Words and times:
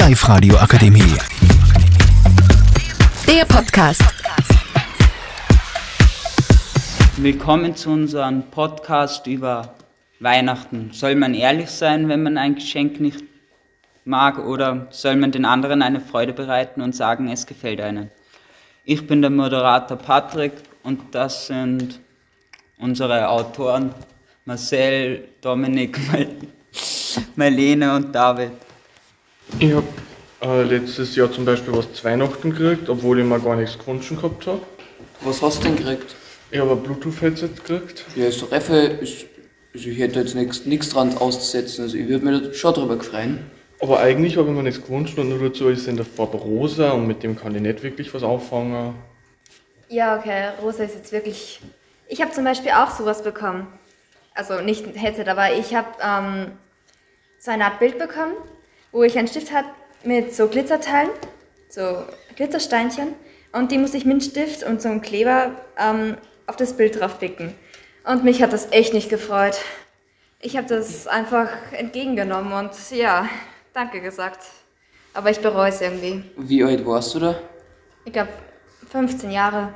Live-Radio 0.00 0.56
Akademie. 0.56 1.14
Der 3.28 3.44
Podcast. 3.44 4.02
Willkommen 7.18 7.76
zu 7.76 7.90
unserem 7.90 8.44
Podcast 8.44 9.26
über 9.26 9.74
Weihnachten. 10.18 10.88
Soll 10.94 11.16
man 11.16 11.34
ehrlich 11.34 11.68
sein, 11.68 12.08
wenn 12.08 12.22
man 12.22 12.38
ein 12.38 12.54
Geschenk 12.54 12.98
nicht 12.98 13.22
mag, 14.06 14.38
oder 14.38 14.86
soll 14.88 15.16
man 15.16 15.32
den 15.32 15.44
anderen 15.44 15.82
eine 15.82 16.00
Freude 16.00 16.32
bereiten 16.32 16.80
und 16.80 16.96
sagen, 16.96 17.28
es 17.28 17.44
gefällt 17.44 17.82
einem? 17.82 18.08
Ich 18.86 19.06
bin 19.06 19.20
der 19.20 19.30
Moderator 19.30 19.98
Patrick 19.98 20.54
und 20.82 21.14
das 21.14 21.48
sind 21.48 22.00
unsere 22.78 23.28
Autoren 23.28 23.94
Marcel, 24.46 25.28
Dominik, 25.42 26.00
Marlene 27.36 27.94
und 27.94 28.14
David. 28.14 28.52
Ich 29.58 29.72
habe 29.74 29.86
äh, 30.42 30.62
letztes 30.62 31.16
Jahr 31.16 31.30
zum 31.30 31.44
Beispiel 31.44 31.76
was 31.76 31.92
zu 31.92 32.04
Weihnachten 32.04 32.50
gekriegt, 32.50 32.88
obwohl 32.88 33.18
ich 33.18 33.24
mir 33.24 33.40
gar 33.40 33.56
nichts 33.56 33.78
gewünscht 33.78 34.10
gehabt 34.10 34.46
habe. 34.46 34.62
Was 35.22 35.42
hast 35.42 35.58
du 35.58 35.64
denn 35.64 35.76
gekriegt? 35.76 36.14
Ich 36.50 36.58
habe 36.58 36.72
ein 36.72 36.82
Bluetooth-Headset 36.82 37.48
gekriegt. 37.56 38.04
Ja, 38.16 38.26
ist 38.26 38.40
doch 38.42 38.50
Reffe, 38.50 38.76
ist, 38.76 39.26
also 39.74 39.88
ich 39.88 39.98
hätte 39.98 40.20
jetzt 40.20 40.34
nichts 40.66 40.90
dran 40.90 41.16
auszusetzen, 41.18 41.84
also 41.84 41.96
ich 41.96 42.08
würde 42.08 42.24
mich 42.24 42.58
schon 42.58 42.74
drüber 42.74 42.98
freuen. 43.00 43.50
Aber 43.80 44.00
eigentlich 44.00 44.36
habe 44.36 44.48
ich 44.48 44.54
mir 44.54 44.62
nichts 44.62 44.82
gewünscht 44.82 45.18
und 45.18 45.28
nur 45.28 45.38
dazu 45.38 45.68
ist 45.68 45.88
in 45.88 45.96
der 45.96 46.04
Farbe 46.04 46.36
rosa 46.36 46.90
und 46.92 47.06
mit 47.06 47.22
dem 47.22 47.36
kann 47.36 47.54
ich 47.54 47.62
nicht 47.62 47.82
wirklich 47.82 48.12
was 48.12 48.22
auffangen. 48.22 48.94
Ja, 49.88 50.18
okay, 50.18 50.50
rosa 50.62 50.84
ist 50.84 50.94
jetzt 50.94 51.12
wirklich. 51.12 51.60
Ich 52.08 52.20
habe 52.20 52.32
zum 52.32 52.44
Beispiel 52.44 52.72
auch 52.72 52.90
sowas 52.90 53.22
bekommen. 53.22 53.66
Also 54.34 54.60
nicht 54.60 54.86
ein 54.86 54.94
Headset, 54.94 55.28
aber 55.28 55.52
ich 55.52 55.74
habe 55.74 55.88
ähm, 56.02 56.52
so 57.38 57.50
eine 57.50 57.64
Art 57.64 57.78
Bild 57.78 57.98
bekommen, 57.98 58.34
wo 58.92 59.02
ich 59.02 59.18
einen 59.18 59.28
Stift 59.28 59.52
hatte 59.52 59.68
mit 60.04 60.34
so 60.34 60.48
Glitzerteilen, 60.48 61.10
so 61.68 62.04
Glitzersteinchen. 62.36 63.14
Und 63.52 63.72
die 63.72 63.78
musste 63.78 63.96
ich 63.96 64.04
mit 64.04 64.22
Stift 64.22 64.62
und 64.62 64.80
so 64.80 64.88
einem 64.88 65.00
Kleber 65.00 65.52
ähm, 65.76 66.16
auf 66.46 66.56
das 66.56 66.76
Bild 66.76 67.00
drauf 67.00 67.18
picken. 67.18 67.54
Und 68.04 68.24
mich 68.24 68.42
hat 68.42 68.52
das 68.52 68.70
echt 68.70 68.94
nicht 68.94 69.10
gefreut. 69.10 69.58
Ich 70.40 70.56
habe 70.56 70.66
das 70.66 71.06
einfach 71.06 71.48
entgegengenommen 71.72 72.52
und 72.52 72.70
ja, 72.90 73.28
danke 73.74 74.00
gesagt. 74.00 74.40
Aber 75.12 75.30
ich 75.30 75.40
bereue 75.40 75.68
es 75.68 75.80
irgendwie. 75.80 76.24
Wie 76.36 76.62
alt 76.64 76.86
warst 76.86 77.14
du 77.14 77.18
da? 77.18 77.40
Ich 78.04 78.12
glaube 78.12 78.30
15 78.90 79.30
Jahre. 79.30 79.74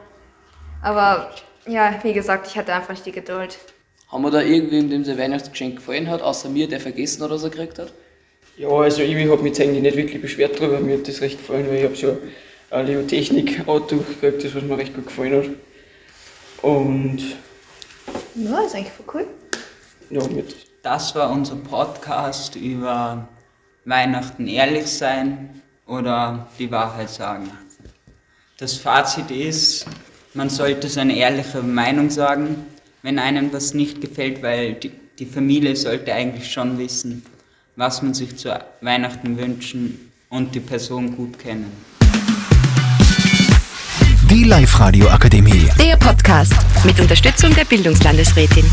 Aber 0.83 1.31
ja, 1.67 1.99
wie 2.03 2.13
gesagt, 2.13 2.47
ich 2.47 2.57
hatte 2.57 2.73
einfach 2.73 2.91
nicht 2.91 3.05
die 3.05 3.13
Geduld. 3.13 3.59
Haben 4.09 4.23
wir 4.23 4.31
da 4.31 4.41
irgendwem, 4.41 4.89
dem 4.91 5.05
sein 5.05 5.19
Weihnachtsgeschenk 5.19 5.77
gefallen 5.77 6.09
hat, 6.09 6.23
außer 6.23 6.49
mir, 6.49 6.69
der 6.69 6.81
vergessen 6.81 7.23
hat, 7.23 7.31
was 7.31 7.43
er 7.43 7.51
gekriegt 7.51 7.79
hat? 7.79 7.93
Ja, 8.57 8.69
also 8.69 9.03
ich 9.03 9.15
habe 9.29 9.43
mich 9.43 9.51
jetzt 9.53 9.61
eigentlich 9.61 9.83
nicht 9.83 9.97
wirklich 9.97 10.23
beschwert 10.23 10.59
drüber, 10.59 10.79
mir 10.81 10.99
hat 10.99 11.09
das 11.09 11.21
recht 11.21 11.39
gefallen, 11.39 11.69
weil 11.69 11.79
ich 11.79 11.85
habe 11.85 11.97
so 11.97 12.19
ein 12.71 12.87
Leo 12.87 13.03
Technik 13.03 13.67
Auto 13.67 13.99
gekriegt, 13.99 14.45
das 14.45 14.55
was 14.55 14.63
mir 14.63 14.79
recht 14.79 14.95
gut 14.95 15.07
gefallen 15.07 15.35
hat. 15.35 15.51
Und 16.63 17.19
Ja, 18.35 18.61
ist 18.61 18.75
eigentlich 18.75 18.93
voll 18.93 19.07
cool. 19.15 19.27
ja, 20.11 20.27
mit 20.29 20.55
Das 20.83 21.15
war 21.15 21.31
unser 21.33 21.57
Podcast 21.57 22.57
über 22.57 23.29
Weihnachten 23.85 24.47
ehrlich 24.47 24.87
sein 24.87 25.63
oder 25.87 26.49
die 26.59 26.71
Wahrheit 26.71 27.11
sagen. 27.11 27.51
Das 28.59 28.75
Fazit 28.77 29.31
ist, 29.31 29.87
man 30.33 30.49
sollte 30.49 30.89
seine 30.89 31.17
ehrliche 31.17 31.63
Meinung 31.63 32.11
sagen, 32.11 32.67
wenn 33.03 33.19
einem 33.19 33.53
was 33.53 33.75
nicht 33.75 34.01
gefällt, 34.01 34.43
weil 34.43 34.75
die, 34.75 34.93
die 35.19 35.27
Familie 35.27 35.77
sollte 35.77 36.13
eigentlich 36.15 36.51
schon 36.53 36.79
wissen, 36.79 37.25
was 37.77 38.03
man 38.03 38.15
sich 38.15 38.37
zu 38.37 38.57
Weihnachten 38.81 39.37
wünschen 39.37 40.13
und 40.29 40.55
die 40.55 40.61
Person 40.61 41.17
gut 41.17 41.39
kennen. 41.39 41.73
Die 44.31 44.45
Live-Radio 44.45 45.09
Akademie. 45.09 45.69
Der 45.79 45.97
Podcast 45.97 46.55
mit 46.85 46.99
Unterstützung 47.01 47.55
der 47.55 47.65
Bildungslandesrätin. 47.65 48.65